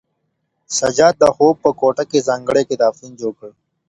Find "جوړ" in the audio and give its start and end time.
3.19-3.33